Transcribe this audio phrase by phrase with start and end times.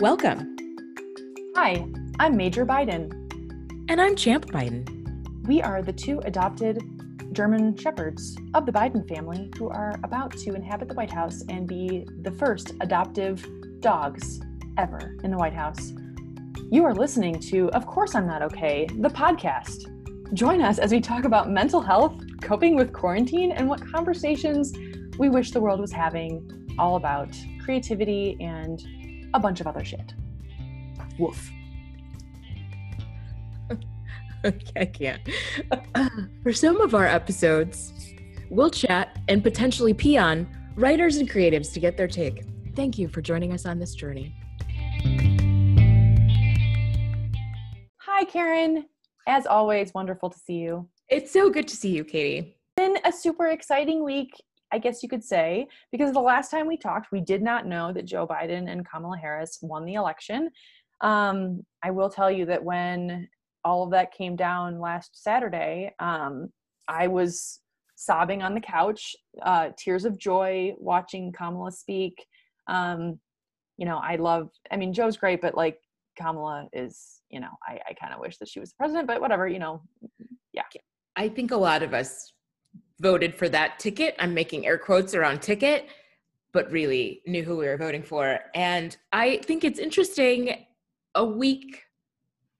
[0.00, 0.54] Welcome.
[1.56, 1.84] Hi,
[2.20, 3.10] I'm Major Biden.
[3.88, 4.86] And I'm Champ Biden.
[5.48, 6.80] We are the two adopted
[7.32, 11.66] German shepherds of the Biden family who are about to inhabit the White House and
[11.66, 13.44] be the first adoptive
[13.80, 14.40] dogs
[14.76, 15.92] ever in the White House.
[16.70, 19.92] You are listening to Of Course I'm Not Okay, the podcast.
[20.32, 24.72] Join us as we talk about mental health, coping with quarantine, and what conversations
[25.18, 28.86] we wish the world was having all about creativity and
[29.34, 30.14] a bunch of other shit.
[31.18, 31.50] Woof.
[34.76, 35.20] I can't.
[36.42, 37.92] For some of our episodes,
[38.50, 42.44] we'll chat and potentially pee on writers and creatives to get their take.
[42.76, 44.36] Thank you for joining us on this journey.
[48.00, 48.86] Hi, Karen.
[49.26, 50.88] As always, wonderful to see you.
[51.08, 52.56] It's so good to see you, Katie.
[52.76, 54.30] Been a super exciting week,
[54.72, 57.92] I guess you could say, because the last time we talked, we did not know
[57.92, 60.50] that Joe Biden and Kamala Harris won the election.
[61.00, 63.28] Um, I will tell you that when
[63.64, 66.50] all of that came down last Saturday, um,
[66.88, 67.60] I was
[67.96, 72.24] sobbing on the couch, uh, tears of joy watching Kamala speak.
[72.66, 73.18] Um,
[73.76, 75.78] you know, I love, I mean, Joe's great, but like
[76.16, 79.20] Kamala is, you know, I, I kind of wish that she was the president, but
[79.20, 79.82] whatever, you know,
[80.52, 80.62] yeah.
[81.16, 82.32] I think a lot of us
[83.00, 84.14] voted for that ticket.
[84.18, 85.88] I'm making air quotes around ticket,
[86.52, 88.40] but really knew who we were voting for.
[88.54, 90.66] And I think it's interesting
[91.14, 91.84] a week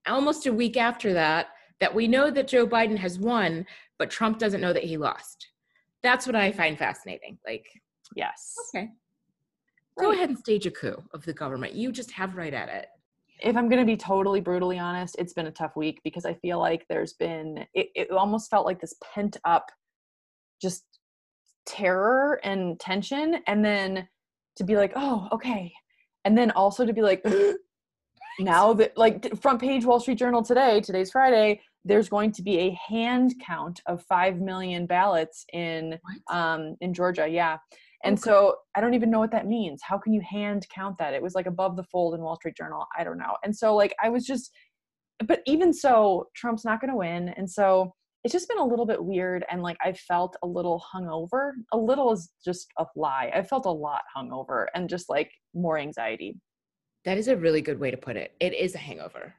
[0.07, 1.49] almost a week after that
[1.81, 3.67] that we know that Joe Biden has won,
[3.99, 5.49] but Trump doesn't know that he lost.
[6.03, 7.39] That's what I find fascinating.
[7.47, 7.67] Like,
[8.17, 8.55] yes.
[8.75, 8.89] Okay.
[9.99, 11.75] Go ahead and stage a coup of the government.
[11.75, 12.87] You just have right at it.
[13.41, 16.35] If I'm going to be totally brutally honest, it's been a tough week because I
[16.35, 19.71] feel like there's been, it, it almost felt like this pent up
[20.61, 20.85] just
[21.67, 23.43] terror and tension.
[23.47, 24.09] And then
[24.57, 25.73] to be like, oh, okay.
[26.25, 27.25] And then also to be like,
[28.39, 32.59] now that like front page wall street journal today today's friday there's going to be
[32.59, 36.37] a hand count of 5 million ballots in what?
[36.37, 37.59] um in georgia yeah
[38.05, 38.23] and okay.
[38.23, 41.23] so i don't even know what that means how can you hand count that it
[41.23, 43.95] was like above the fold in wall street journal i don't know and so like
[44.03, 44.53] i was just
[45.27, 47.93] but even so trump's not going to win and so
[48.25, 51.77] it's just been a little bit weird and like i felt a little hungover a
[51.79, 56.37] little is just a lie i felt a lot hungover and just like more anxiety
[57.05, 58.33] that is a really good way to put it.
[58.41, 59.35] It is a hangover.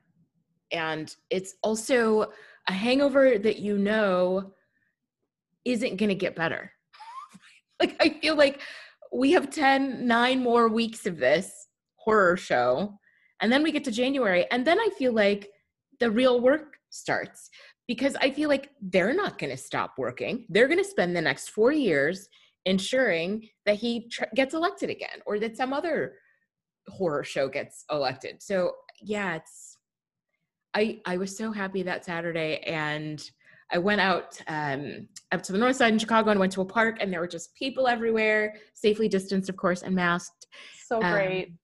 [0.72, 2.32] And it's also
[2.68, 4.54] a hangover that you know
[5.66, 6.72] isn't going to get better.
[7.80, 8.62] like, I feel like
[9.12, 12.98] we have 10, nine more weeks of this horror show.
[13.42, 14.46] And then we get to January.
[14.52, 15.50] And then I feel like
[16.00, 17.50] the real work starts
[17.90, 20.46] because I feel like they're not going to stop working.
[20.48, 22.30] They're going to spend the next four years
[22.66, 26.14] ensuring that he tr- gets elected again or that some other
[26.88, 28.44] horror show gets elected.
[28.44, 29.76] So yeah, it's
[30.76, 33.28] I I was so happy that Saturday and
[33.72, 36.66] I went out um, up to the north side in Chicago and went to a
[36.66, 40.46] park and there were just people everywhere, safely distanced, of course, and masked.
[40.86, 41.48] So great.
[41.48, 41.58] Um,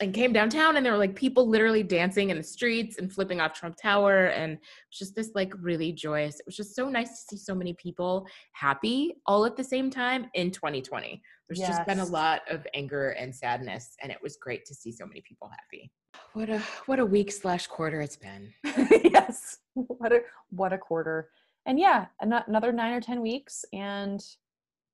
[0.00, 3.40] and came downtown and there were like people literally dancing in the streets and flipping
[3.40, 4.60] off Trump Tower and it
[4.90, 6.38] was just this like really joyous.
[6.38, 9.90] It was just so nice to see so many people happy all at the same
[9.90, 11.20] time in 2020.
[11.48, 11.68] There's yes.
[11.68, 15.04] just been a lot of anger and sadness and it was great to see so
[15.04, 15.90] many people happy.
[16.32, 18.52] What a what a week slash quarter it's been.
[18.64, 19.58] yes.
[19.74, 20.20] What a
[20.50, 21.30] what a quarter.
[21.66, 24.24] And yeah, another nine or ten weeks and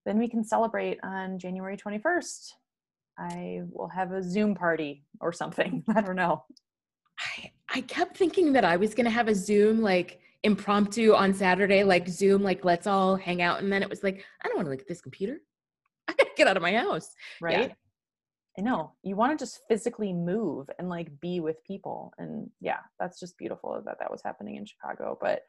[0.07, 2.53] then we can celebrate on January 21st
[3.19, 5.85] I will have a Zoom party or something.
[5.95, 6.45] I don't know.
[7.19, 11.33] I, I kept thinking that I was going to have a Zoom like impromptu on
[11.33, 13.63] Saturday, like Zoom, like let's all hang out.
[13.63, 15.41] And then it was like, I don't want to look at this computer.
[16.09, 17.11] I got to get out of my house.
[17.41, 17.69] Right.
[17.69, 17.75] Yeah.
[18.59, 18.93] I know.
[19.03, 22.13] You want to just physically move and like be with people.
[22.19, 25.19] And yeah, that's just beautiful that that was happening in Chicago.
[25.21, 25.41] But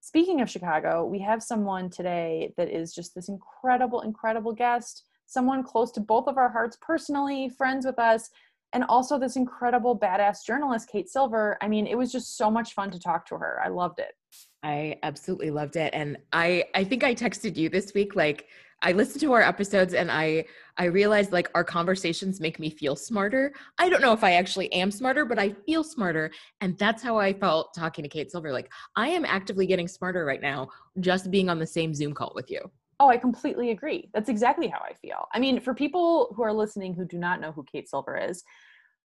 [0.00, 5.62] speaking of Chicago, we have someone today that is just this incredible, incredible guest someone
[5.62, 8.30] close to both of our hearts personally, friends with us,
[8.72, 11.56] and also this incredible badass journalist, Kate Silver.
[11.62, 13.60] I mean, it was just so much fun to talk to her.
[13.64, 14.12] I loved it.
[14.62, 15.94] I absolutely loved it.
[15.94, 18.46] And I I think I texted you this week like
[18.80, 20.44] I listened to our episodes and I
[20.76, 23.52] I realized like our conversations make me feel smarter.
[23.78, 27.18] I don't know if I actually am smarter, but I feel smarter and that's how
[27.18, 30.68] I felt talking to Kate Silver like I am actively getting smarter right now
[31.00, 32.60] just being on the same Zoom call with you.
[33.00, 34.10] Oh, I completely agree.
[34.12, 35.26] That's exactly how I feel.
[35.32, 38.42] I mean, for people who are listening who do not know who Kate Silver is,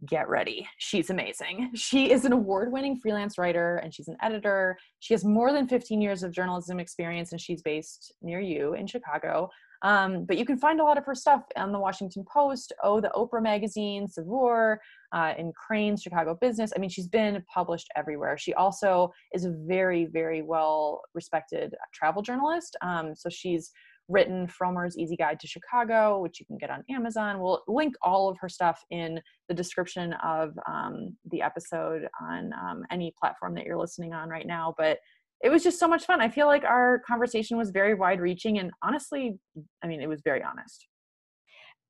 [0.06, 0.68] get ready.
[0.78, 1.70] She's amazing.
[1.74, 4.78] She is an award winning freelance writer and she's an editor.
[5.00, 8.86] She has more than 15 years of journalism experience and she's based near you in
[8.86, 9.50] Chicago.
[9.82, 13.00] Um, but you can find a lot of her stuff on the Washington Post, Oh,
[13.00, 14.80] the Oprah magazine, Saveur,
[15.12, 16.72] uh, in Crain's Chicago Business.
[16.74, 18.36] I mean, she's been published everywhere.
[18.38, 22.76] She also is a very, very well respected travel journalist.
[22.82, 23.70] Um, so she's
[24.08, 27.40] written Frommer's Easy Guide to Chicago, which you can get on Amazon.
[27.40, 32.84] We'll link all of her stuff in the description of um, the episode on um,
[32.90, 34.74] any platform that you're listening on right now.
[34.78, 34.98] But
[35.42, 36.20] it was just so much fun.
[36.20, 39.38] I feel like our conversation was very wide reaching and honestly,
[39.84, 40.87] I mean, it was very honest.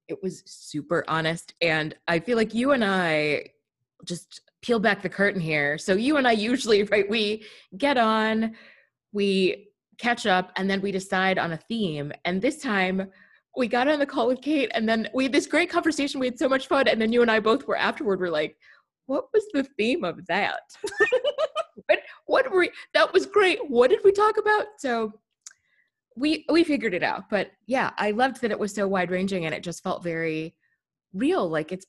[0.08, 1.54] It was super honest.
[1.60, 3.50] And I feel like you and I
[4.04, 5.78] just peel back the curtain here.
[5.78, 7.44] So you and I usually, right, we
[7.76, 8.56] get on,
[9.12, 9.68] we
[9.98, 12.12] catch up, and then we decide on a theme.
[12.24, 13.10] And this time,
[13.56, 16.20] we got on the call with Kate, and then we had this great conversation.
[16.20, 16.86] We had so much fun.
[16.86, 18.56] And then you and I both were afterward, we're like,
[19.06, 20.60] what was the theme of that?
[21.86, 23.58] what what were we, that was great.
[23.68, 24.66] What did we talk about?
[24.78, 25.12] So
[26.18, 27.30] we we figured it out.
[27.30, 30.54] But yeah, I loved that it was so wide ranging and it just felt very
[31.12, 31.48] real.
[31.48, 31.86] Like it's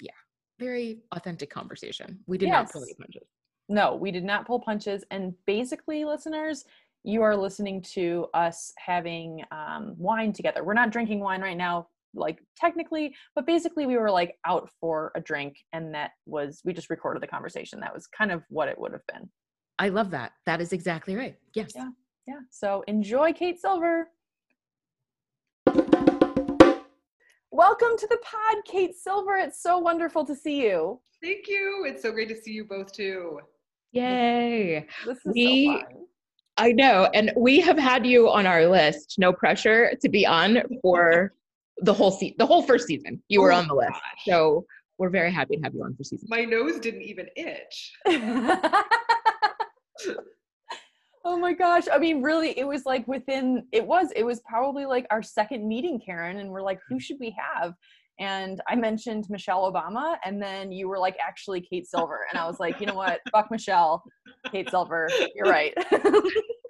[0.00, 0.10] yeah,
[0.58, 2.20] very authentic conversation.
[2.26, 2.54] We did yes.
[2.54, 3.28] not pull any punches.
[3.68, 5.04] No, we did not pull punches.
[5.10, 6.64] And basically, listeners,
[7.04, 10.64] you are listening to us having um, wine together.
[10.64, 15.12] We're not drinking wine right now like technically but basically we were like out for
[15.14, 18.68] a drink and that was we just recorded the conversation that was kind of what
[18.68, 19.28] it would have been
[19.78, 21.88] i love that that is exactly right yes yeah
[22.28, 24.10] yeah so enjoy kate silver
[27.50, 32.02] welcome to the pod kate silver it's so wonderful to see you thank you it's
[32.02, 33.40] so great to see you both too
[33.92, 35.84] yay this is we, so fun
[36.60, 37.08] I know.
[37.14, 41.32] And we have had you on our list, no pressure to be on for
[41.82, 43.22] the whole se- the whole first season.
[43.28, 44.24] You were oh on the list, gosh.
[44.26, 44.66] so
[44.98, 46.26] we're very happy to have you on for season.
[46.28, 47.92] My nose didn't even itch.
[51.28, 51.84] oh my gosh!
[51.92, 53.66] I mean, really, it was like within.
[53.72, 54.10] It was.
[54.16, 57.00] It was probably like our second meeting, Karen, and we're like, who mm-hmm.
[57.00, 57.74] should we have?
[58.20, 62.46] And I mentioned Michelle Obama, and then you were like, actually, Kate Silver, and I
[62.46, 63.20] was like, you know what?
[63.30, 64.02] Fuck Michelle,
[64.50, 65.08] Kate Silver.
[65.34, 65.72] You're right.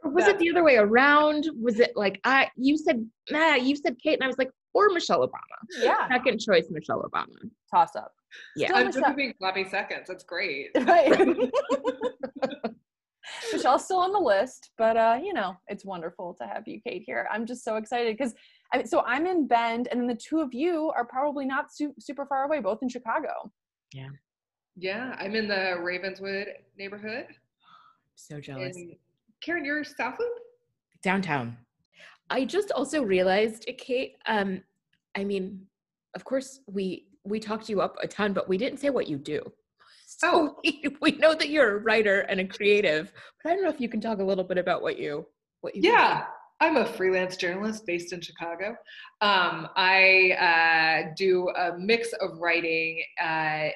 [0.05, 1.49] was it the other way around?
[1.61, 2.49] Was it like I?
[2.57, 3.55] You said nah.
[3.55, 5.59] You said Kate, and I was like, or Michelle Obama.
[5.81, 6.09] Yeah.
[6.09, 7.35] Second choice, Michelle Obama.
[7.73, 8.13] Toss up.
[8.57, 8.73] Yeah.
[8.75, 10.07] I'm just being sloppy seconds.
[10.09, 10.71] That's great.
[10.79, 11.51] Right.
[13.53, 17.03] Michelle's still on the list, but uh, you know, it's wonderful to have you, Kate,
[17.05, 17.29] here.
[17.33, 18.35] I'm just so excited because
[18.73, 21.73] I mean, so I'm in Bend, and then the two of you are probably not
[21.73, 23.51] su- super far away, both in Chicago.
[23.93, 24.09] Yeah.
[24.77, 26.49] Yeah, I'm in the Ravenswood
[26.79, 27.27] neighborhood.
[28.21, 28.77] So jealous.
[28.77, 28.97] And
[29.41, 30.33] Karen, you're South Loop?
[31.05, 31.57] Downtown.
[32.31, 34.61] I just also realized, Kate, um,
[35.17, 35.67] I mean,
[36.17, 39.19] of course we we talked you up a ton, but we didn't say what you
[39.19, 39.41] do.
[40.21, 40.57] So oh.
[40.65, 43.13] we, we know that you're a writer and a creative,
[43.43, 45.25] but I don't know if you can talk a little bit about what you
[45.61, 46.21] what you Yeah.
[46.21, 46.25] Do.
[46.61, 48.71] I'm a freelance journalist based in Chicago.
[49.21, 50.33] Um, I
[51.07, 53.69] uh, do a mix of writing, uh,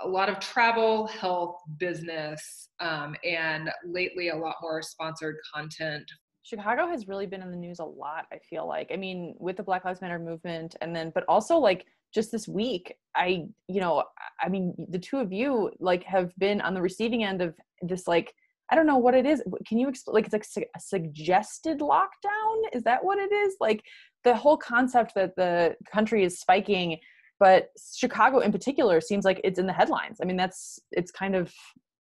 [0.00, 6.04] a lot of travel, health, business, um, and lately a lot more sponsored content
[6.42, 8.90] Chicago has really been in the news a lot, I feel like.
[8.92, 12.46] I mean, with the Black Lives Matter movement and then but also like just this
[12.46, 14.04] week, I you know,
[14.40, 18.06] I mean, the two of you like have been on the receiving end of this
[18.06, 18.34] like
[18.70, 19.42] I don't know what it is.
[19.66, 22.62] Can you explain like it's like a suggested lockdown?
[22.72, 23.56] Is that what it is?
[23.60, 23.82] Like
[24.24, 26.98] the whole concept that the country is spiking
[27.42, 30.18] but Chicago in particular seems like it's in the headlines.
[30.22, 31.52] I mean, that's it's kind of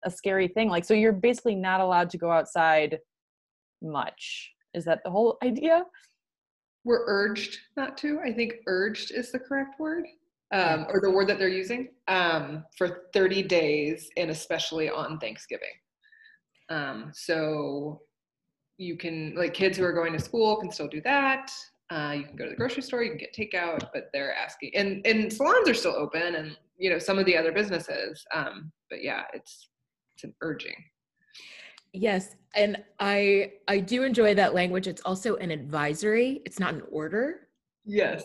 [0.05, 0.69] a scary thing.
[0.69, 2.99] Like so you're basically not allowed to go outside
[3.81, 4.53] much.
[4.75, 5.85] Is that the whole idea?
[6.85, 8.21] We're urged not to.
[8.21, 10.05] I think urged is the correct word,
[10.53, 15.69] um, or the word that they're using um, for 30 days, and especially on Thanksgiving.
[16.71, 18.01] Um, so
[18.79, 21.51] you can, like, kids who are going to school can still do that.
[21.91, 24.71] Uh, you can go to the grocery store, you can get takeout, but they're asking,
[24.77, 28.25] and and salons are still open, and you know some of the other businesses.
[28.33, 29.71] Um, but yeah, it's
[30.15, 30.77] it's an urging.
[31.93, 34.87] Yes, and I I do enjoy that language.
[34.87, 36.41] It's also an advisory.
[36.45, 37.49] It's not an order.
[37.85, 38.25] Yes.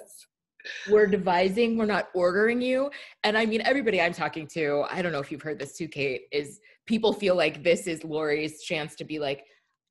[0.89, 2.89] We're devising, we're not ordering you.
[3.23, 5.87] And I mean everybody I'm talking to, I don't know if you've heard this too,
[5.87, 9.45] Kate, is people feel like this is Lori's chance to be like,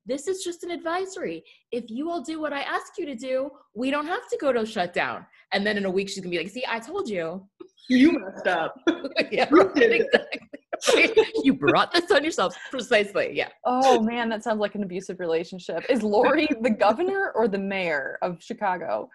[0.05, 1.43] this is just an advisory.
[1.71, 4.51] If you all do what I ask you to do, we don't have to go
[4.51, 5.25] to shutdown.
[5.51, 7.47] And then in a week, she's gonna be like, see, I told you.
[7.89, 8.79] You messed up.
[9.31, 11.23] yeah, exactly.
[11.43, 12.55] you brought this on yourself.
[12.71, 13.49] Precisely yeah.
[13.63, 15.83] Oh man that sounds like an abusive relationship.
[15.89, 19.09] Is lori the governor or the mayor of chicago?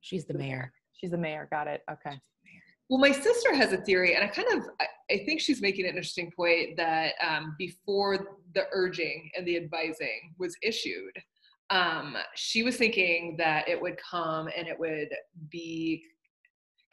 [0.00, 0.72] She's the mayor.
[0.92, 2.18] She's the mayor got it okay.
[2.88, 5.84] Well my sister has a theory and i kind of i, I think she's making
[5.84, 11.12] an interesting point that um, before the urging and the advising was issued
[11.70, 15.08] um, she was thinking that it would come and it would
[15.50, 16.04] be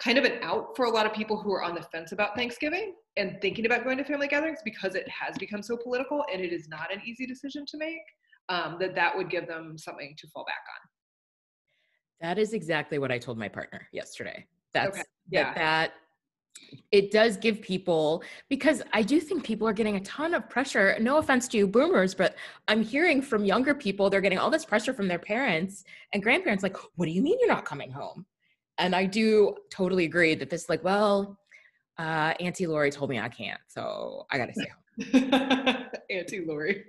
[0.01, 2.35] kind of an out for a lot of people who are on the fence about
[2.35, 6.41] Thanksgiving and thinking about going to family gatherings because it has become so political and
[6.41, 8.01] it is not an easy decision to make.
[8.49, 12.27] Um, that that would give them something to fall back on.
[12.27, 14.45] That is exactly what I told my partner yesterday.
[14.73, 15.53] That's Okay, yeah.
[15.53, 15.91] that, that
[16.91, 20.97] it does give people because I do think people are getting a ton of pressure.
[20.99, 22.35] No offense to you boomers, but
[22.67, 26.63] I'm hearing from younger people they're getting all this pressure from their parents and grandparents
[26.63, 28.25] like, "What do you mean you're not coming home?"
[28.77, 31.37] And I do totally agree that this like, well,
[31.97, 35.85] uh, Auntie Lori told me I can't, so I got to stay home.
[36.09, 36.85] Auntie Lori.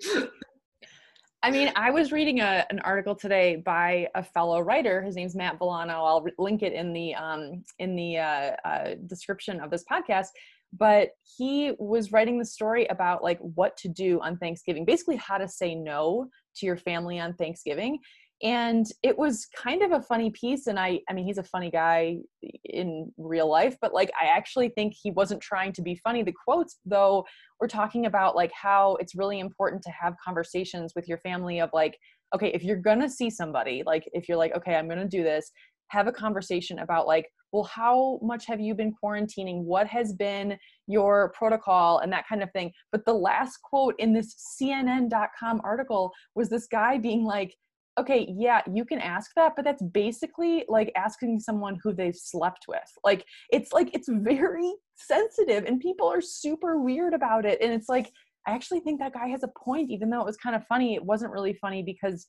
[1.45, 5.03] I mean, I was reading a, an article today by a fellow writer.
[5.03, 6.05] His name's Matt Villano.
[6.05, 10.29] I'll re- link it in the um, in the uh, uh, description of this podcast.
[10.73, 15.37] But he was writing the story about like what to do on Thanksgiving, basically how
[15.37, 17.99] to say no to your family on Thanksgiving.
[18.43, 20.67] And it was kind of a funny piece.
[20.67, 22.19] And I, I mean, he's a funny guy
[22.65, 26.23] in real life, but like I actually think he wasn't trying to be funny.
[26.23, 27.25] The quotes, though,
[27.61, 31.71] we're talking about like how it's really important to have conversations with your family of
[31.73, 31.97] like
[32.35, 35.53] okay if you're gonna see somebody like if you're like okay i'm gonna do this
[35.89, 40.57] have a conversation about like well how much have you been quarantining what has been
[40.87, 46.11] your protocol and that kind of thing but the last quote in this cnn.com article
[46.35, 47.55] was this guy being like
[47.99, 52.65] okay yeah you can ask that but that's basically like asking someone who they've slept
[52.69, 52.81] with.
[53.05, 57.89] Like it's like it's very sensitive and people are super weird about it and it's
[57.89, 58.11] like
[58.47, 60.95] i actually think that guy has a point even though it was kind of funny.
[60.95, 62.27] It wasn't really funny because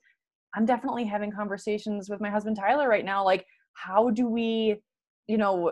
[0.55, 3.43] i'm definitely having conversations with my husband tyler right now like
[3.73, 4.75] how do we
[5.27, 5.71] you know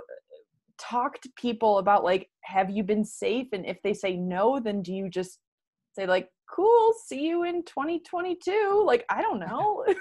[0.82, 3.48] talk to people about like have you been safe?
[3.54, 5.40] And if they say no then do you just
[5.94, 9.86] say like cool see you in 2022 like i don't know.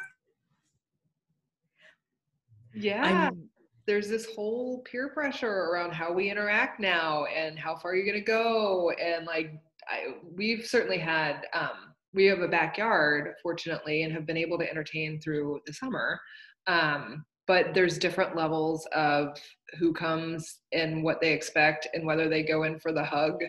[2.73, 3.29] Yeah.
[3.29, 3.51] I'm
[3.91, 8.19] there's this whole peer pressure around how we interact now and how far you're going
[8.19, 8.93] to go.
[8.93, 9.53] And like
[9.89, 14.71] I, we've certainly had um, we have a backyard fortunately and have been able to
[14.71, 16.21] entertain through the summer.
[16.69, 19.37] Um, but there's different levels of
[19.77, 23.41] who comes and what they expect and whether they go in for the hug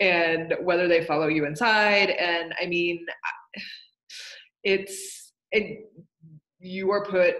[0.00, 2.10] and whether they follow you inside.
[2.10, 3.04] And i mean
[4.64, 5.90] it's it
[6.58, 7.36] you are put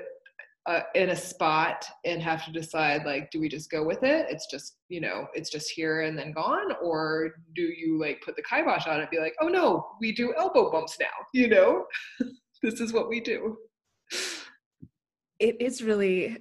[0.67, 4.27] uh, in a spot and have to decide like do we just go with it?
[4.29, 6.73] It's just you know it's just here and then gone?
[6.83, 10.35] Or do you like put the kibosh on it be like oh no we do
[10.37, 11.87] elbow bumps now you know?
[12.63, 13.59] This is what we do.
[15.39, 16.39] It is really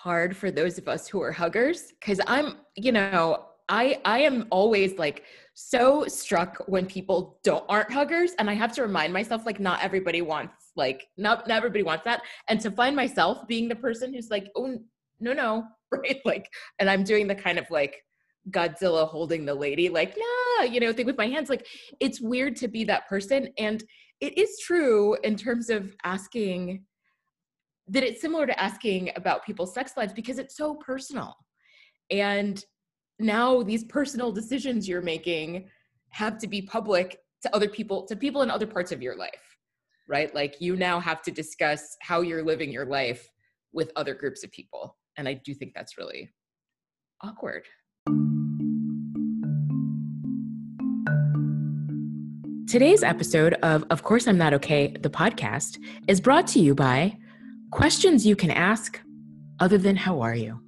[0.00, 4.46] hard for those of us who are huggers because i'm you know i i am
[4.50, 5.24] always like
[5.54, 9.82] so struck when people don't aren't huggers and i have to remind myself like not
[9.82, 12.22] everybody wants like not, not everybody wants that.
[12.48, 14.78] And to find myself being the person who's like oh
[15.20, 16.20] no no right?
[16.24, 16.48] Like
[16.78, 18.02] and i'm doing the kind of like
[18.50, 21.50] godzilla holding the lady like nah you know thing with my hands.
[21.50, 21.66] Like
[22.00, 23.84] it's weird to be that person and
[24.20, 26.84] it is true in terms of asking
[27.88, 31.34] that it's similar to asking about people's sex lives because it's so personal.
[32.10, 32.62] And
[33.20, 35.68] now these personal decisions you're making
[36.10, 39.56] have to be public to other people, to people in other parts of your life,
[40.08, 40.34] right?
[40.34, 43.30] Like you now have to discuss how you're living your life
[43.72, 44.96] with other groups of people.
[45.16, 46.30] And I do think that's really
[47.22, 47.64] awkward.
[52.68, 57.18] Today's episode of Of Course I'm Not Okay, the podcast, is brought to you by
[57.72, 59.00] questions you can ask
[59.58, 60.60] other than how are you?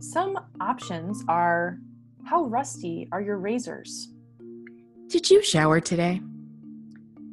[0.00, 1.78] Some options are
[2.24, 4.08] how rusty are your razors
[5.08, 6.20] Did you shower today?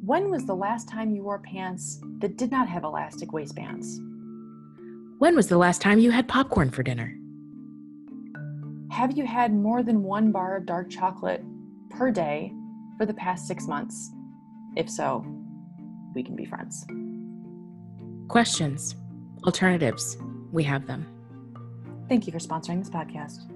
[0.04, 4.00] when was the last time you wore pants that did not have elastic waistbands
[5.18, 7.16] When was the last time you had popcorn for dinner?
[8.90, 11.42] Have you had more than one bar of dark chocolate
[11.90, 12.52] per day
[12.98, 14.10] for the past six months?
[14.76, 15.24] If so,
[16.14, 16.86] we can be friends.
[18.28, 18.94] Questions,
[19.44, 20.16] alternatives,
[20.52, 21.06] we have them.
[22.08, 23.48] Thank you for sponsoring this podcast.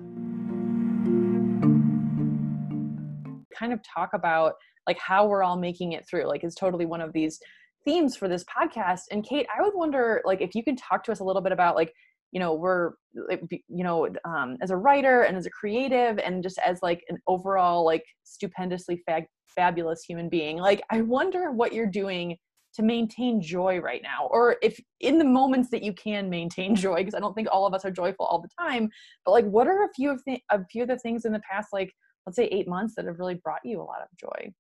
[3.55, 4.55] Kind of talk about
[4.89, 6.27] like how we're all making it through.
[6.27, 7.39] Like, is totally one of these
[7.85, 9.03] themes for this podcast.
[9.13, 11.53] And Kate, I would wonder like if you can talk to us a little bit
[11.53, 11.93] about like
[12.33, 12.93] you know we're
[13.29, 17.19] you know um, as a writer and as a creative and just as like an
[17.27, 22.37] overall like stupendously fag- fabulous human being like i wonder what you're doing
[22.75, 26.97] to maintain joy right now or if in the moments that you can maintain joy
[26.97, 28.89] because i don't think all of us are joyful all the time
[29.25, 31.41] but like what are a few of the a few of the things in the
[31.41, 31.93] past like
[32.27, 34.53] let's say eight months that have really brought you a lot of joy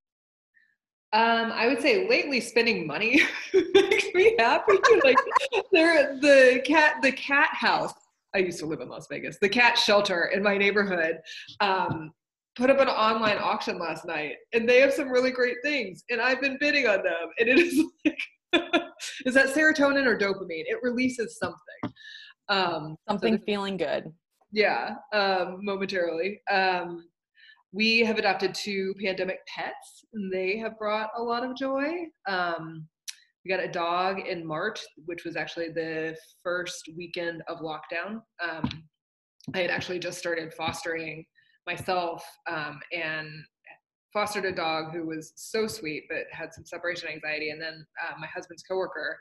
[1.12, 3.22] Um, I would say lately spending money
[3.74, 4.78] makes me happy.
[5.04, 5.16] Like
[5.72, 7.92] there, the cat, the cat house.
[8.32, 9.36] I used to live in Las Vegas.
[9.40, 11.18] The cat shelter in my neighborhood
[11.58, 12.12] um,
[12.56, 16.04] put up an online auction last night, and they have some really great things.
[16.10, 18.18] And I've been bidding on them, and it is like,
[19.26, 20.64] is that serotonin or dopamine?
[20.66, 21.94] It releases something.
[22.48, 24.12] Um, Something so feeling good.
[24.50, 26.40] yeah, um, momentarily.
[26.50, 27.04] Um,
[27.72, 30.04] we have adopted two pandemic pets.
[30.12, 32.06] And they have brought a lot of joy.
[32.26, 32.88] Um,
[33.44, 38.22] we got a dog in March, which was actually the first weekend of lockdown.
[38.42, 38.68] Um,
[39.54, 41.24] I had actually just started fostering
[41.70, 43.28] myself um, and
[44.12, 47.50] fostered a dog who was so sweet but had some separation anxiety.
[47.50, 49.18] And then uh, my husband's coworker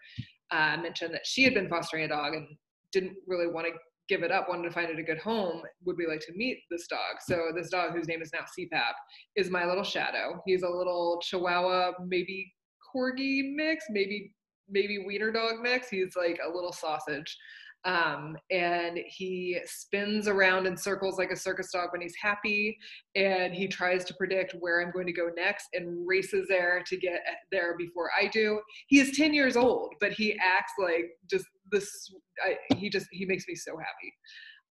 [0.52, 2.48] uh, mentioned that she had been fostering a dog and
[2.92, 3.74] didn't really want to
[4.08, 6.58] give it up, wanted to find it a good home, would we like to meet
[6.72, 7.18] this dog?
[7.22, 8.94] So this dog, whose name is now CPAP,
[9.36, 10.42] is my little shadow.
[10.48, 12.52] He's a little Chihuahua, maybe
[12.84, 14.34] corgi mix, maybe
[14.68, 15.90] maybe wiener dog mix.
[15.90, 17.38] He's like a little sausage.
[17.86, 22.78] Um, and he spins around in circles like a circus dog when he's happy
[23.16, 26.98] and he tries to predict where i'm going to go next and races there to
[26.98, 27.22] get
[27.54, 28.60] there before i do.
[28.88, 32.14] He is 10 years old but he acts like just this
[32.46, 34.14] I, he just he makes me so happy.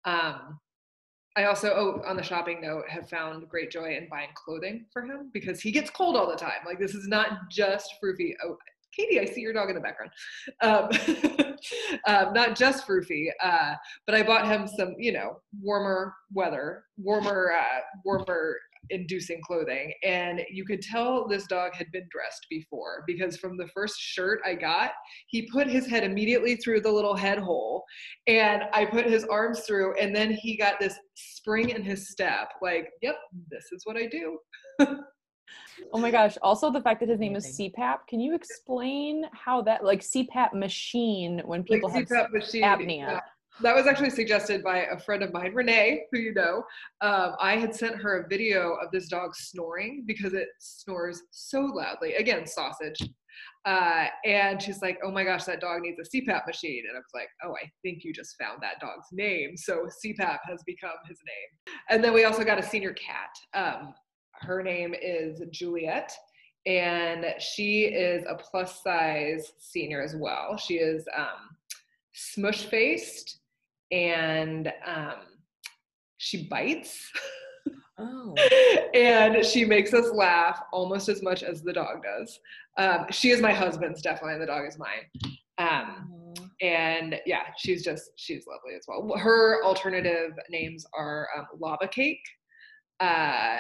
[0.05, 0.59] Um,
[1.37, 5.03] i also oh on the shopping note have found great joy in buying clothing for
[5.03, 6.61] him because he gets cold all the time.
[6.67, 8.33] Like this is not just froofy
[8.95, 10.11] Katie, I see your dog in the background.
[10.63, 10.89] Um,
[12.07, 13.75] um, not just Froofy, uh,
[14.07, 18.57] but I bought him some, you know, warmer weather, warmer, uh, warmer
[18.91, 19.93] inducing clothing.
[20.03, 24.41] And you could tell this dog had been dressed before because from the first shirt
[24.45, 24.93] I got,
[25.27, 27.85] he put his head immediately through the little head hole
[28.27, 29.97] and I put his arms through.
[29.99, 33.17] And then he got this spring in his step like, yep,
[33.51, 34.39] this is what I do.
[35.93, 36.37] Oh my gosh.
[36.43, 37.99] Also the fact that his name is CPAP.
[38.09, 42.63] Can you explain how that like CPAP machine when people like have CPAP machine.
[42.63, 43.17] apnea?
[43.17, 43.21] uh,
[43.61, 46.63] that was actually suggested by a friend of mine, Renee, who you know.
[47.01, 51.61] Um, I had sent her a video of this dog snoring because it snores so
[51.61, 52.15] loudly.
[52.15, 52.99] Again, sausage.
[53.65, 57.01] Uh, and she's like, "Oh my gosh, that dog needs a CPAP machine." And I
[57.01, 60.97] was like, "Oh, I think you just found that dog's name." So CPAP has become
[61.09, 61.75] his name.
[61.91, 63.31] And then we also got a senior cat.
[63.55, 63.95] Um,
[64.41, 66.13] her name is Juliet,
[66.67, 70.57] and she is a plus size senior as well.
[70.57, 71.57] She is um,
[72.13, 73.39] smush faced
[73.91, 75.15] and um,
[76.19, 77.11] she bites.
[77.99, 78.35] Oh.
[78.95, 82.39] and she makes us laugh almost as much as the dog does.
[82.77, 85.39] Um, she is my husband's definitely, and the dog is mine.
[85.59, 89.17] Um, and yeah, she's just she's lovely as well.
[89.17, 92.23] Her alternative names are um, lava cake
[93.01, 93.59] uh,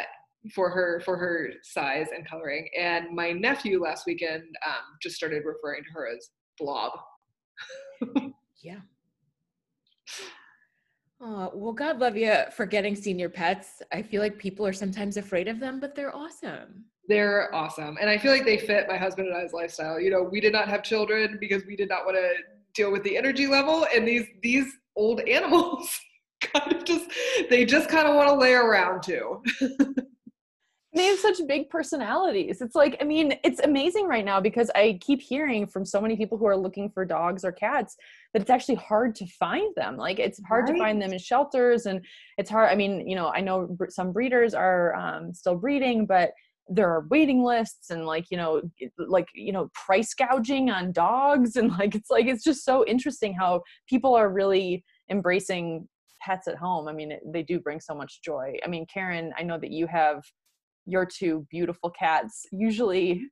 [0.55, 2.69] for her for her size and coloring.
[2.79, 6.93] And my nephew last weekend um, just started referring to her as blob.
[8.63, 8.81] Yeah.
[11.21, 13.83] Oh, well, God love you for getting senior pets.
[13.93, 16.85] I feel like people are sometimes afraid of them, but they're awesome.
[17.09, 17.97] They're awesome.
[18.01, 19.99] And I feel like they fit my husband and I's lifestyle.
[19.99, 22.31] You know, we did not have children because we did not want to
[22.75, 23.87] deal with the energy level.
[23.95, 25.91] And these these old animals
[26.41, 27.11] kind of just
[27.51, 29.43] they just kind of want to lay around too.
[30.95, 32.63] they have such big personalities.
[32.63, 36.17] It's like, I mean, it's amazing right now because I keep hearing from so many
[36.17, 37.97] people who are looking for dogs or cats
[38.33, 39.99] that it's actually hard to find them.
[39.99, 42.05] Like, it's hard to find them in shelters, and
[42.39, 42.71] it's hard.
[42.71, 46.31] I mean, you know, I know some breeders are um, still breeding, but
[46.71, 48.61] there are waiting lists and like you know
[48.99, 53.33] like you know price gouging on dogs and like it's like it's just so interesting
[53.33, 55.89] how people are really embracing
[56.21, 59.33] pets at home i mean it, they do bring so much joy i mean karen
[59.39, 60.23] i know that you have
[60.89, 63.23] your two beautiful cats usually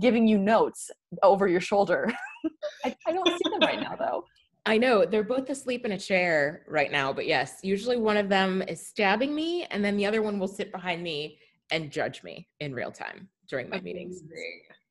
[0.00, 0.90] giving you notes
[1.22, 2.12] over your shoulder.
[2.84, 4.24] I, I don't see them right now though.
[4.64, 8.28] I know they're both asleep in a chair right now, but yes, usually one of
[8.28, 11.38] them is stabbing me, and then the other one will sit behind me
[11.72, 14.22] and judge me in real time during my meetings.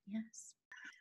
[0.08, 0.48] Yes.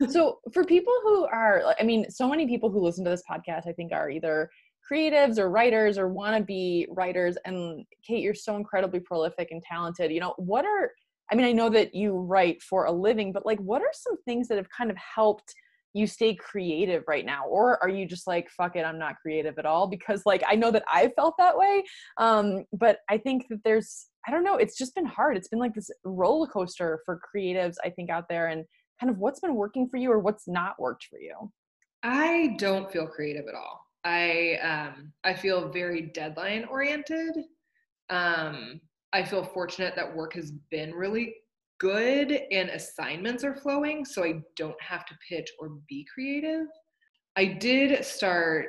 [0.08, 3.68] So for people who are, I mean, so many people who listen to this podcast,
[3.68, 4.48] I think, are either
[4.90, 7.36] creatives or writers or want to be writers.
[7.44, 10.10] And Kate, you're so incredibly prolific and talented.
[10.10, 10.90] You know, what are,
[11.30, 14.16] I mean, I know that you write for a living, but like, what are some
[14.24, 15.54] things that have kind of helped
[15.92, 19.58] you stay creative right now or are you just like fuck it i'm not creative
[19.58, 21.82] at all because like i know that i felt that way
[22.18, 25.58] um but i think that there's i don't know it's just been hard it's been
[25.58, 28.64] like this roller coaster for creatives i think out there and
[29.00, 31.50] kind of what's been working for you or what's not worked for you
[32.02, 33.86] I don't feel creative at all.
[34.04, 37.36] I um, I feel very deadline oriented.
[38.08, 38.80] Um,
[39.12, 41.34] I feel fortunate that work has been really
[41.78, 46.66] good and assignments are flowing, so I don't have to pitch or be creative.
[47.36, 48.66] I did start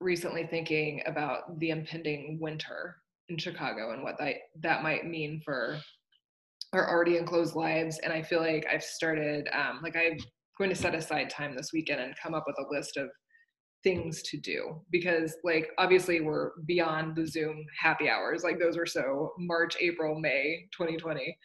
[0.00, 2.96] recently thinking about the impending winter
[3.28, 5.78] in Chicago and what that that might mean for
[6.72, 7.98] our already enclosed lives.
[8.02, 10.18] And I feel like I've started um, like I'm
[10.58, 13.08] going to set aside time this weekend and come up with a list of
[13.82, 18.86] things to do because like obviously we're beyond the zoom happy hours like those were
[18.86, 21.36] so march april may 2020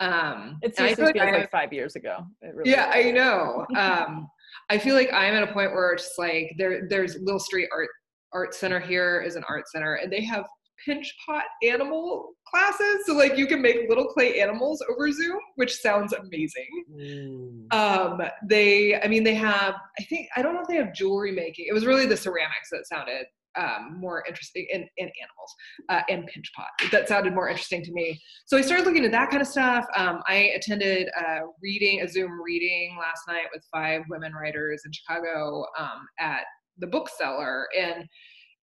[0.00, 2.18] um It and I seriously feel like I like five years ago.
[2.42, 3.06] Really yeah does.
[3.06, 4.28] i know um
[4.68, 7.88] i feel like i'm at a point where it's like there there's Lillstreet art
[8.32, 10.44] art center here is an art center and they have
[10.84, 13.04] pinch pot animal classes.
[13.06, 17.66] So like you can make little clay animals over zoom which sounds amazing.
[17.70, 21.32] Um they i mean they have i think i don't know if they have jewelry
[21.32, 25.54] making it was really the ceramics that sounded um, more interesting in, in animals
[25.88, 28.20] uh, and pinch pot that sounded more interesting to me.
[28.44, 29.86] So i started looking at that kind of stuff.
[29.96, 34.92] Um, i attended a reading a zoom reading last night with five women writers in
[34.92, 36.42] chicago um, at
[36.78, 38.04] the Book Cellar and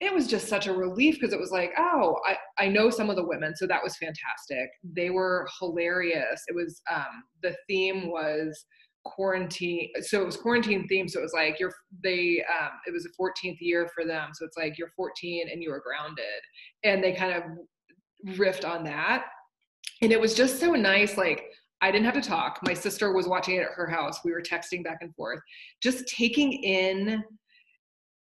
[0.03, 3.09] it was just such a relief because it was like oh I, I know some
[3.09, 4.69] of the women so that was fantastic.
[4.83, 6.43] They were hilarious.
[6.47, 8.65] It was um, the theme was
[9.05, 13.03] quarantine so it was quarantine theme so it was like you're they um it was
[13.03, 16.25] the 14th year for them so it's like you're 14 and you were grounded.
[16.83, 19.25] And they kind of riffed on that.
[20.01, 21.45] And it was just so nice like
[21.81, 22.59] i didn't have to talk.
[22.63, 24.19] My sister was watching it at her house.
[24.23, 25.39] We were texting back and forth.
[25.81, 27.21] Just taking in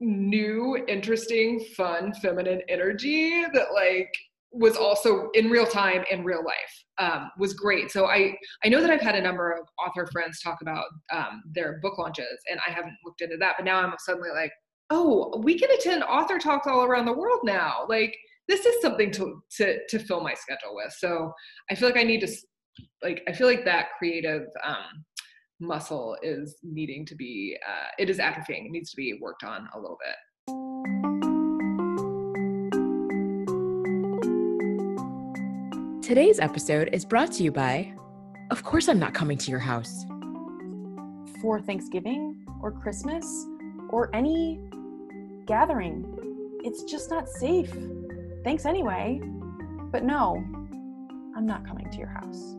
[0.01, 4.13] new interesting fun feminine energy that like
[4.51, 7.91] was also in real time in real life um, was great.
[7.91, 8.35] So i
[8.65, 11.99] i know that i've had a number of author friends talk about um, their book
[11.99, 14.53] launches and i haven't looked into that but now i'm suddenly like
[14.91, 17.85] oh we can attend author talks all around the world now.
[17.89, 20.93] Like this is something to to to fill my schedule with.
[20.99, 21.33] So
[21.71, 22.29] i feel like i need to
[23.03, 25.05] like i feel like that creative um,
[25.61, 29.69] muscle is needing to be uh, it is atrophying it needs to be worked on
[29.75, 30.17] a little bit
[36.09, 37.93] Today's episode is brought to you by
[38.51, 40.07] Of course, I'm not coming to your house.
[41.43, 43.27] For Thanksgiving or Christmas
[43.91, 44.59] or any
[45.45, 46.07] gathering,
[46.65, 47.77] it's just not safe.
[48.43, 49.21] Thanks anyway.
[49.93, 50.43] But no,
[51.37, 52.57] I'm not coming to your house.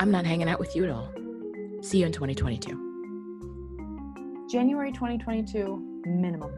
[0.00, 1.08] I'm not hanging out with you at all.
[1.82, 4.46] See you in 2022.
[4.48, 6.54] January 2022, minimum.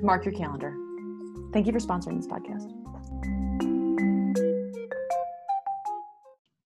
[0.00, 0.74] Mark your calendar.
[1.52, 2.72] Thank you for sponsoring this podcast.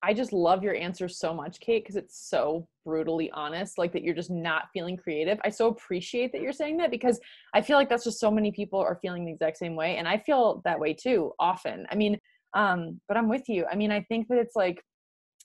[0.04, 4.04] I just love your answer so much, Kate, because it's so brutally honest, like that
[4.04, 5.40] you're just not feeling creative.
[5.44, 7.18] I so appreciate that you're saying that because
[7.52, 9.96] I feel like that's just so many people are feeling the exact same way.
[9.96, 11.88] And I feel that way too, often.
[11.90, 12.20] I mean,
[12.54, 13.66] um, but I'm with you.
[13.68, 14.80] I mean, I think that it's like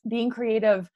[0.07, 0.87] being creative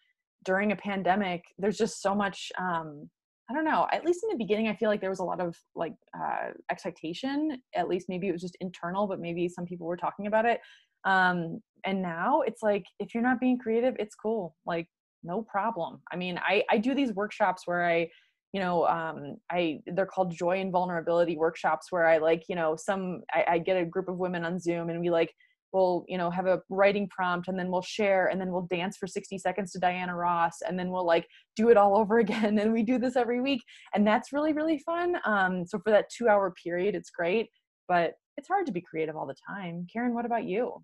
[0.45, 3.09] during a pandemic, there's just so much um
[3.49, 3.87] I don't know.
[3.91, 6.49] At least in the beginning, I feel like there was a lot of like uh,
[6.69, 7.59] expectation.
[7.75, 10.61] At least maybe it was just internal, but maybe some people were talking about it.
[11.03, 14.55] Um, and now it's like if you're not being creative, it's cool.
[14.67, 14.87] Like
[15.23, 16.01] no problem.
[16.11, 18.09] I mean, I I do these workshops where I,
[18.53, 22.75] you know, um, I they're called joy and vulnerability workshops where I like you know
[22.75, 25.33] some I, I get a group of women on Zoom and we like
[25.73, 28.97] we'll you know have a writing prompt and then we'll share and then we'll dance
[28.97, 32.57] for 60 seconds to diana ross and then we'll like do it all over again
[32.59, 33.61] and we do this every week
[33.93, 37.47] and that's really really fun um, so for that two hour period it's great
[37.87, 40.81] but it's hard to be creative all the time karen what about you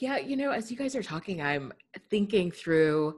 [0.00, 1.72] Yeah, you know, as you guys are talking, I'm
[2.08, 3.16] thinking through.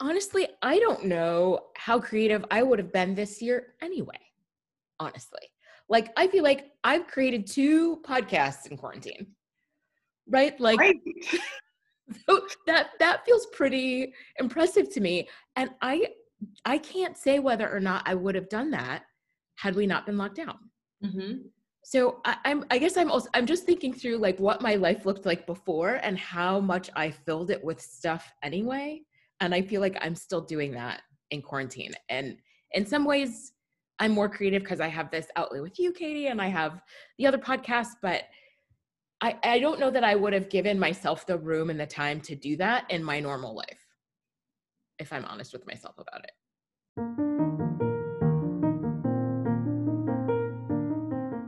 [0.00, 4.18] Honestly, I don't know how creative I would have been this year anyway.
[4.98, 5.38] Honestly,
[5.92, 9.26] like I feel like I've created two podcasts in quarantine,
[10.26, 10.58] right?
[10.58, 10.96] Like right
[12.26, 16.08] so that that feels pretty impressive to me, and I
[16.64, 19.02] I can't say whether or not I would have done that
[19.56, 20.58] had we not been locked down.
[21.04, 21.46] mm-hmm.
[21.84, 25.04] So I, I'm I guess I'm also I'm just thinking through like what my life
[25.04, 29.02] looked like before and how much I filled it with stuff anyway.
[29.40, 31.02] And I feel like I'm still doing that
[31.32, 31.92] in quarantine.
[32.08, 32.38] And
[32.72, 33.52] in some ways
[33.98, 36.80] I'm more creative because I have this outlet with you, Katie, and I have
[37.18, 38.24] the other podcast, but
[39.20, 42.20] I, I don't know that I would have given myself the room and the time
[42.22, 43.86] to do that in my normal life,
[44.98, 46.32] if I'm honest with myself about it.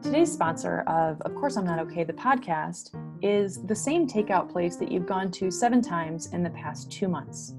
[0.04, 4.76] Today's sponsor of Of Course I'm Not Okay, the podcast, is the same takeout place
[4.76, 7.54] that you've gone to seven times in the past two months.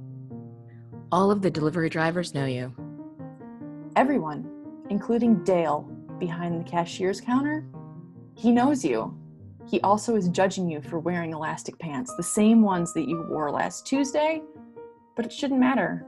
[1.12, 2.74] All of the delivery drivers know you.
[3.98, 4.55] Everyone,
[4.90, 5.82] including Dale
[6.20, 7.66] behind the cashier's counter,
[8.36, 9.18] he knows you.
[9.68, 13.50] He also is judging you for wearing elastic pants, the same ones that you wore
[13.50, 14.42] last Tuesday,
[15.16, 16.06] but it shouldn't matter.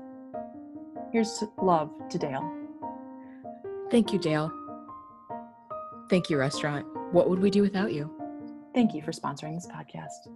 [1.12, 2.52] Here's love to Dale.
[3.90, 4.52] Thank you, Dale.
[6.10, 6.86] Thank you, restaurant.
[7.12, 8.14] What would we do without you?
[8.76, 10.28] Thank you for sponsoring this podcast.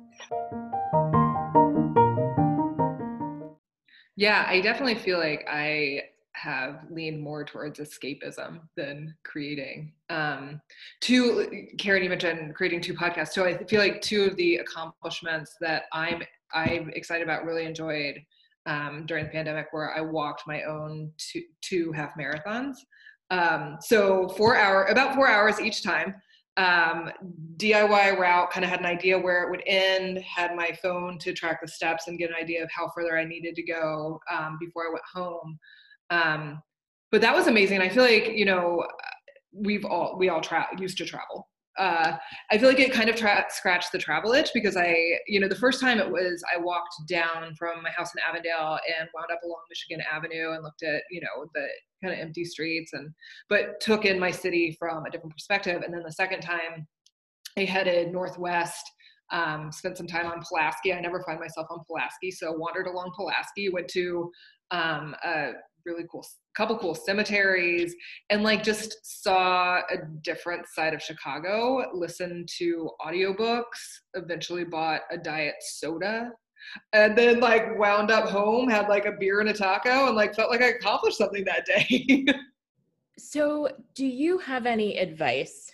[4.15, 6.01] Yeah, I definitely feel like I
[6.41, 9.93] have leaned more towards escapism than creating.
[10.10, 10.62] Um,
[10.99, 13.34] two, Karen, you mentioned creating two podcasts.
[13.34, 16.23] So I feel like two of the accomplishments that I'm
[16.54, 18.21] I'm excited about, really enjoyed
[18.65, 22.75] um, during the pandemic, where I walked my own two, two half marathons.
[23.30, 26.15] Um, so four hour, about four hours each time.
[26.58, 27.10] Um,
[27.56, 31.32] DIY route, kind of had an idea where it would end, had my phone to
[31.34, 34.58] track the steps and get an idea of how further I needed to go um,
[34.60, 35.58] before I went home.
[36.12, 36.62] Um,
[37.12, 37.82] but that was amazing.
[37.82, 38.86] I feel like, you know,
[39.54, 41.47] we've all, we all tra- used to travel
[41.78, 42.17] uh,
[42.52, 44.95] I feel like it kind of tra- scratched the travel itch because I,
[45.28, 48.78] you know, the first time it was I walked down from my house in Avondale
[49.00, 51.67] and wound up along Michigan Avenue and looked at, you know, the
[52.04, 53.10] kind of empty streets and,
[53.50, 55.82] but took in my city from a different perspective.
[55.82, 56.88] And then the second time
[57.58, 58.84] I headed northwest,
[59.32, 60.93] um, spent some time on Pulaski.
[60.93, 64.30] I never find myself on Pulaski, so wandered along Pulaski, went to
[64.71, 65.52] um, a
[65.85, 67.95] really cool couple cool cemeteries
[68.29, 73.63] and like just saw a different side of chicago listened to audiobooks
[74.15, 76.31] eventually bought a diet soda
[76.93, 80.35] and then like wound up home had like a beer and a taco and like
[80.35, 82.25] felt like i accomplished something that day.
[83.17, 85.71] So do you have any advice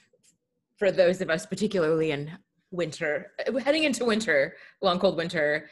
[0.76, 2.32] for those of us particularly in
[2.72, 3.32] winter
[3.64, 5.70] heading into winter long cold winter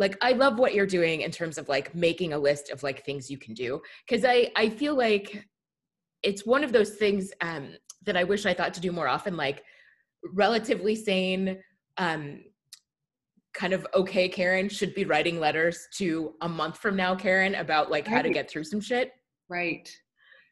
[0.00, 3.04] like i love what you're doing in terms of like making a list of like
[3.04, 5.46] things you can do because i i feel like
[6.24, 7.68] it's one of those things um
[8.04, 9.62] that i wish i thought to do more often like
[10.32, 11.58] relatively sane
[11.98, 12.40] um
[13.52, 17.90] kind of okay karen should be writing letters to a month from now karen about
[17.90, 18.16] like right.
[18.16, 19.12] how to get through some shit
[19.48, 19.94] right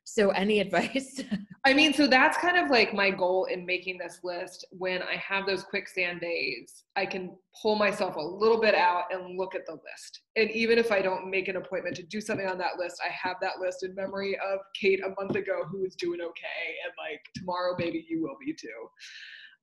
[0.09, 1.21] so, any advice?
[1.65, 4.67] I mean, so that's kind of like my goal in making this list.
[4.71, 9.39] When I have those quicksand days, I can pull myself a little bit out and
[9.39, 10.21] look at the list.
[10.37, 13.11] And even if I don't make an appointment to do something on that list, I
[13.11, 16.77] have that list in memory of Kate a month ago who was doing okay.
[16.85, 18.89] And like, tomorrow, maybe you will be too.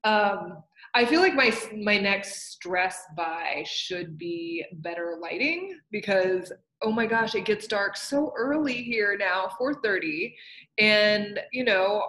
[0.05, 1.51] Um, I feel like my
[1.83, 7.97] my next stress buy should be better lighting because oh my gosh, it gets dark
[7.97, 10.35] so early here now, 4:30,
[10.77, 12.03] and you know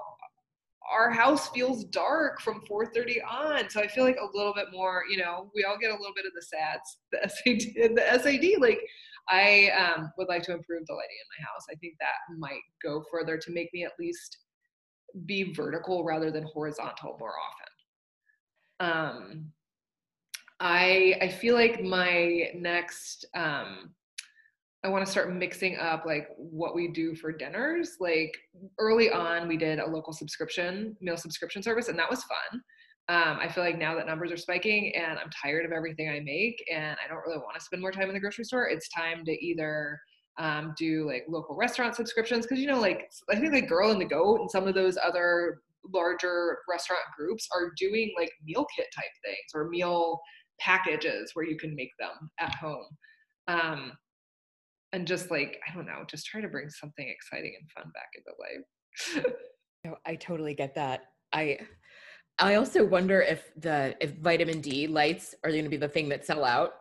[0.93, 3.71] our house feels dark from 4:30 on.
[3.71, 6.15] So I feel like a little bit more, you know, we all get a little
[6.15, 8.61] bit of the SADs, the SAD, the SAD.
[8.61, 8.81] Like
[9.29, 11.65] I um, would like to improve the lighting in my house.
[11.71, 14.39] I think that might go further to make me at least
[15.25, 17.67] be vertical rather than horizontal more often
[18.81, 19.53] um,
[20.61, 23.91] I I feel like my next um,
[24.87, 27.97] I want to start mixing up like what we do for dinners.
[27.99, 28.33] Like
[28.79, 32.63] early on, we did a local subscription meal subscription service, and that was fun.
[33.09, 36.21] Um, I feel like now that numbers are spiking and I'm tired of everything I
[36.21, 38.89] make and I don't really want to spend more time in the grocery store, it's
[38.89, 39.99] time to either
[40.39, 44.01] um, do like local restaurant subscriptions because you know like I think like Girl and
[44.01, 48.87] the Goat and some of those other larger restaurant groups are doing like meal kit
[48.95, 50.21] type things or meal
[50.61, 52.87] packages where you can make them at home.
[53.49, 53.93] Um,
[54.93, 58.09] and just like, I don't know, just try to bring something exciting and fun back
[58.17, 59.35] into life.
[59.85, 61.03] no, I totally get that.
[61.33, 61.59] I
[62.39, 66.09] I also wonder if the if vitamin D lights are going to be the thing
[66.11, 66.75] that sell out.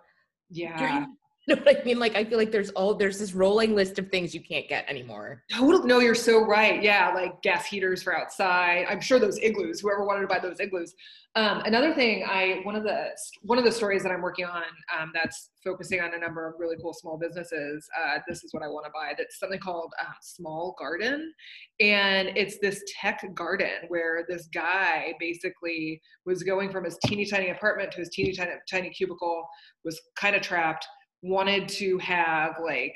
[0.49, 1.05] Yeah.
[1.55, 1.99] know what I mean?
[1.99, 4.89] Like I feel like there's all there's this rolling list of things you can't get
[4.89, 5.43] anymore.
[5.51, 5.87] Totally.
[5.87, 6.81] No, you're so right.
[6.81, 8.85] Yeah, like gas heaters for outside.
[8.89, 9.81] I'm sure those igloos.
[9.81, 10.95] Whoever wanted to buy those igloos.
[11.35, 13.09] Um, another thing, I one of the
[13.41, 14.63] one of the stories that I'm working on
[14.97, 17.87] um, that's focusing on a number of really cool small businesses.
[17.95, 19.13] Uh, this is what I want to buy.
[19.17, 21.33] That's something called um, Small Garden,
[21.79, 27.49] and it's this tech garden where this guy basically was going from his teeny tiny
[27.49, 29.45] apartment to his teeny tiny tiny cubicle,
[29.83, 30.87] was kind of trapped
[31.25, 32.95] wanted to have like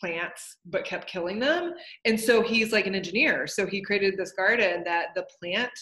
[0.00, 1.74] plants but kept killing them.
[2.04, 3.46] And so he's like an engineer.
[3.46, 5.72] So he created this garden that the plant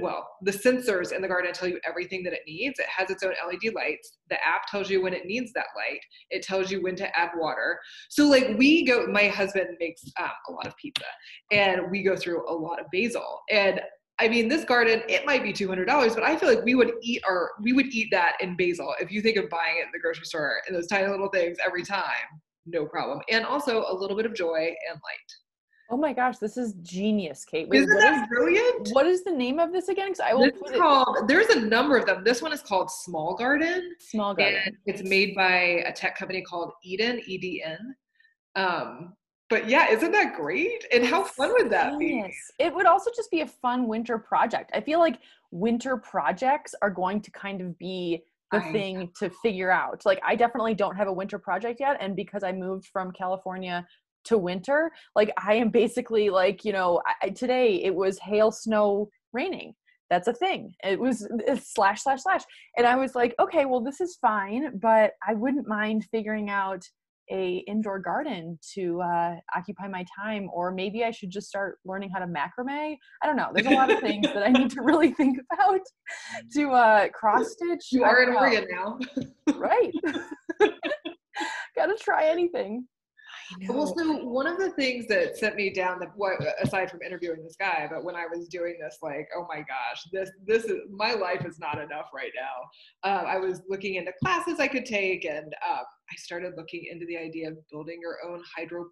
[0.00, 2.78] well the sensors in the garden tell you everything that it needs.
[2.78, 4.18] It has its own led lights.
[4.28, 6.00] The app tells you when it needs that light.
[6.28, 7.78] It tells you when to add water.
[8.10, 11.06] So like we go my husband makes um, a lot of pizza
[11.50, 13.40] and we go through a lot of basil.
[13.50, 13.80] And
[14.18, 17.22] I mean, this garden, it might be $200, but I feel like we would eat
[17.26, 18.94] our, we would eat that in basil.
[19.00, 21.56] If you think of buying it in the grocery store and those tiny little things
[21.64, 22.06] every time,
[22.66, 23.20] no problem.
[23.30, 25.32] And also a little bit of joy and light.
[25.90, 27.68] Oh my gosh, this is genius, Kate.
[27.68, 28.88] Wait, Isn't what that is brilliant?
[28.92, 30.06] what is the name of this again?
[30.12, 31.28] Because I will This put is it called.
[31.28, 32.22] There's a number of them.
[32.24, 34.60] This one is called Small Garden, small garden.
[34.66, 37.94] and it's made by a tech company called Eden, E-D-N.
[38.54, 39.14] Um,
[39.52, 40.86] but yeah, isn't that great?
[40.94, 42.24] And how fun would that be?
[42.58, 44.70] It would also just be a fun winter project.
[44.72, 45.18] I feel like
[45.50, 50.06] winter projects are going to kind of be the I thing to figure out.
[50.06, 53.86] Like I definitely don't have a winter project yet and because I moved from California
[54.24, 58.52] to winter, like I am basically like, you know, I, I- today it was hail,
[58.52, 59.74] snow, raining.
[60.08, 60.74] That's a thing.
[60.82, 62.42] It was uh, slash slash slash.
[62.78, 66.88] And I was like, okay, well this is fine, but I wouldn't mind figuring out
[67.32, 72.10] a indoor garden to uh, occupy my time or maybe i should just start learning
[72.10, 74.82] how to macrame i don't know there's a lot of things that i need to
[74.82, 75.80] really think about
[76.52, 78.34] to uh, cross stitch You are in.
[78.34, 78.98] Oregon now.
[79.56, 79.92] right
[81.76, 82.86] gotta try anything
[83.60, 83.72] I.
[83.72, 87.42] Well, so one of the things that sent me down the what aside from interviewing
[87.42, 90.80] this guy, but when I was doing this, like, oh my gosh, this this is
[90.90, 93.08] my life is not enough right now.
[93.08, 97.06] Uh, I was looking into classes I could take, and um, I started looking into
[97.06, 98.86] the idea of building your own hydro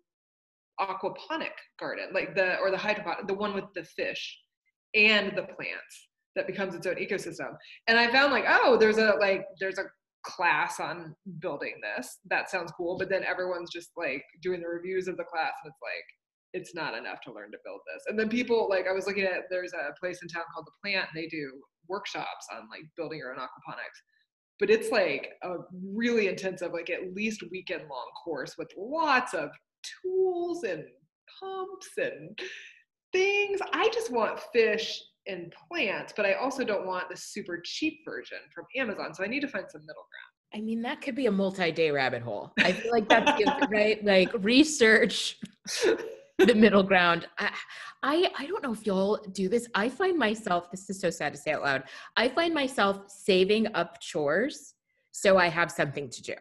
[0.80, 4.38] aquaponic garden, like the or the hydroponic, the one with the fish
[4.94, 7.56] and the plants that becomes its own ecosystem.
[7.86, 9.84] And I found like, oh, there's a like there's a
[10.24, 12.18] class on building this.
[12.28, 15.70] That sounds cool, but then everyone's just like doing the reviews of the class, and
[15.70, 16.04] it's like
[16.52, 18.04] it's not enough to learn to build this.
[18.06, 20.72] And then people like I was looking at there's a place in town called the
[20.82, 21.52] Plant, and they do
[21.88, 24.00] workshops on like building your own aquaponics.
[24.60, 29.50] But it's like a really intensive, like at least weekend long course with lots of
[30.02, 30.84] tools and
[31.40, 32.38] pumps and
[33.12, 33.60] things.
[33.72, 38.38] I just want fish and plants, but I also don't want the super cheap version
[38.54, 39.14] from Amazon.
[39.14, 40.30] So I need to find some middle ground.
[40.52, 42.52] I mean, that could be a multi-day rabbit hole.
[42.58, 44.04] I feel like that's good, right.
[44.04, 45.38] Like research
[46.46, 47.28] the middle ground.
[47.38, 47.50] I,
[48.02, 49.68] I I don't know if y'all do this.
[49.74, 50.70] I find myself.
[50.70, 51.84] This is so sad to say out loud.
[52.16, 54.74] I find myself saving up chores
[55.12, 56.34] so I have something to do.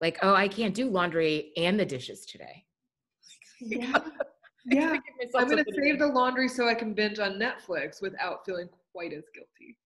[0.00, 2.64] Like, oh, I can't do laundry and the dishes today.
[3.60, 3.98] Yeah.
[4.70, 4.96] Yeah.
[5.34, 9.14] I'm going to save the laundry so I can binge on Netflix without feeling quite
[9.14, 9.78] as guilty.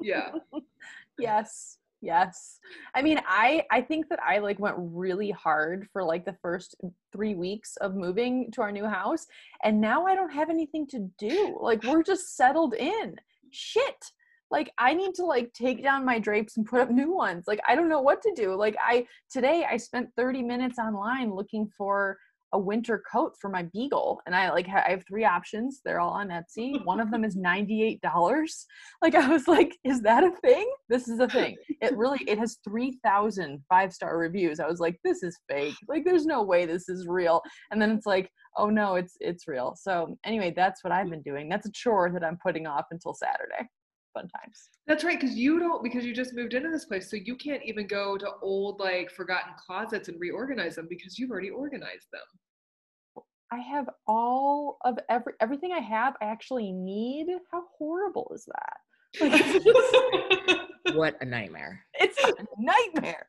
[0.00, 0.32] Yeah.
[1.20, 2.58] yes yes.
[2.94, 6.76] I mean i i think that i like went really hard for like the first
[7.12, 9.26] three weeks of moving to our new house
[9.64, 11.58] and now i don't have anything to do.
[11.60, 13.16] Like we're just settled in.
[13.50, 14.12] Shit.
[14.50, 17.44] Like i need to like take down my drapes and put up new ones.
[17.46, 18.54] Like i don't know what to do.
[18.54, 22.18] Like i today i spent 30 minutes online looking for
[22.52, 26.00] a winter coat for my beagle and i like ha- i have three options they're
[26.00, 27.98] all on etsy one of them is $98
[29.02, 30.70] like i was like is that a thing?
[30.88, 31.56] This is a thing.
[31.80, 34.60] It really it has 3000 five star reviews.
[34.60, 35.74] I was like this is fake.
[35.88, 37.42] Like there's no way this is real.
[37.70, 39.74] And then it's like oh no it's it's real.
[39.76, 41.10] So anyway that's what i've mm.
[41.10, 41.48] been doing.
[41.48, 43.68] That's a chore that i'm putting off until saturday
[44.18, 47.16] fun times That's right, because you don't because you just moved into this place, so
[47.16, 51.50] you can't even go to old like forgotten closets and reorganize them because you've already
[51.50, 52.28] organized them.
[53.52, 58.76] i have all of every everything i have i actually need how horrible is that
[59.20, 60.62] like
[60.94, 61.84] What a nightmare.
[61.94, 63.26] it's a nightmare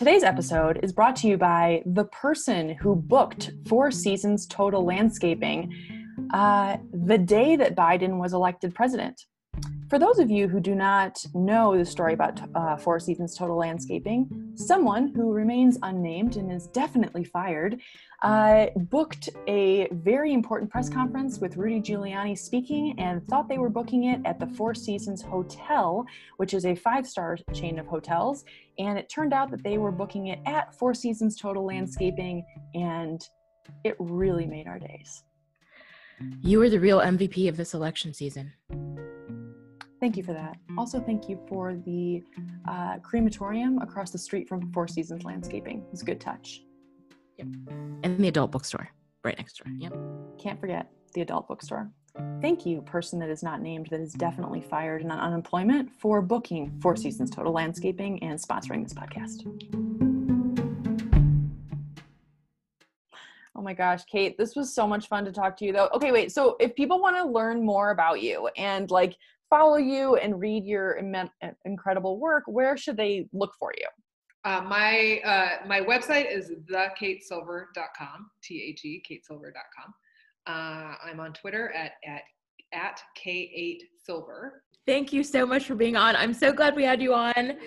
[0.00, 5.70] Today's episode is brought to you by the person who booked Four Seasons Total Landscaping
[6.32, 9.26] uh, the day that Biden was elected president.
[9.90, 13.56] For those of you who do not know the story about uh, Four Seasons Total
[13.56, 17.80] Landscaping, someone who remains unnamed and is definitely fired
[18.22, 23.68] uh, booked a very important press conference with Rudy Giuliani speaking and thought they were
[23.68, 28.44] booking it at the Four Seasons Hotel, which is a five star chain of hotels.
[28.78, 33.20] And it turned out that they were booking it at Four Seasons Total Landscaping, and
[33.82, 35.24] it really made our days.
[36.42, 38.52] You are the real MVP of this election season.
[40.00, 40.56] Thank you for that.
[40.78, 42.22] Also, thank you for the
[42.66, 45.84] uh, crematorium across the street from Four Seasons Landscaping.
[45.92, 46.62] It's a good touch.
[47.36, 47.48] Yep.
[48.02, 48.88] And the adult bookstore
[49.24, 49.70] right next door.
[49.76, 49.94] Yep.
[50.38, 51.90] Can't forget the adult bookstore.
[52.40, 56.22] Thank you, person that is not named that is definitely fired and on unemployment, for
[56.22, 59.46] booking Four Seasons Total Landscaping and sponsoring this podcast.
[63.54, 65.90] Oh my gosh, Kate, this was so much fun to talk to you though.
[65.94, 66.32] Okay, wait.
[66.32, 69.18] So if people want to learn more about you and like
[69.50, 71.30] follow you and read your immen-
[71.64, 73.86] incredible work, where should they look for you?
[74.44, 79.92] Uh, my uh, my website is thekatesilver.com, T H E, katesilver.com.
[80.46, 82.22] Uh, I'm on Twitter at at
[82.72, 84.50] at K8Silver.
[84.86, 86.16] Thank you so much for being on.
[86.16, 87.58] I'm so glad we had you on.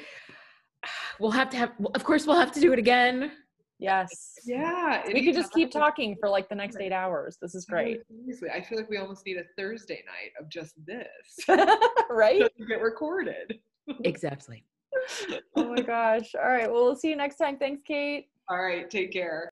[1.20, 3.32] we'll have to have of course we'll have to do it again
[3.80, 4.36] Yes.
[4.45, 5.03] Yeah.
[5.07, 7.38] We could just keep talking for like the next eight hours.
[7.41, 8.01] This is great.
[8.07, 11.07] Seriously, I feel like we almost need a Thursday night of just this
[12.09, 12.39] right?
[12.57, 13.59] to get recorded.
[14.03, 14.63] exactly
[15.55, 16.34] Oh my gosh.
[16.36, 16.71] All right.
[16.71, 17.57] Well, we'll see you next time.
[17.57, 18.28] Thanks, Kate.
[18.49, 19.49] All right, take care.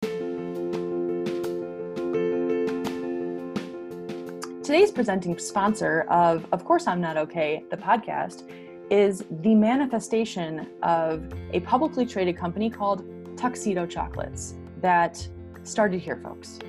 [4.63, 8.49] Today's presenting sponsor of Of Course I'm Not Okay, the podcast,
[8.89, 13.03] is the manifestation of a publicly traded company called
[13.41, 15.27] Tuxedo Chocolates that
[15.63, 16.59] started here, folks.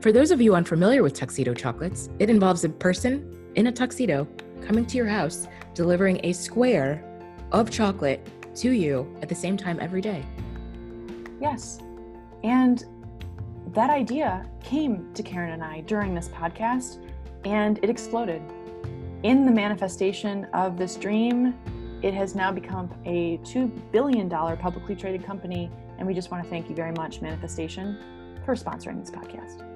[0.00, 4.26] For those of you unfamiliar with tuxedo chocolates, it involves a person in a tuxedo
[4.66, 7.04] coming to your house, delivering a square
[7.52, 10.24] of chocolate to you at the same time every day.
[11.40, 11.78] Yes.
[12.42, 12.84] And
[13.74, 16.98] that idea came to Karen and I during this podcast,
[17.44, 18.42] and it exploded.
[19.22, 21.54] In the manifestation of this dream,
[22.04, 26.50] it has now become a $2 billion publicly traded company, and we just want to
[26.50, 27.98] thank you very much, Manifestation,
[28.44, 29.73] for sponsoring this podcast.